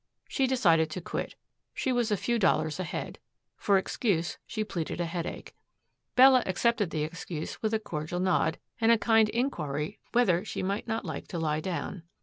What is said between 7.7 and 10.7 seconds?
a cordial nod and a kind inquiry whether she